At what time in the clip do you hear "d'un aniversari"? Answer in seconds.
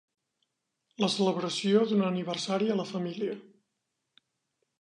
1.91-2.73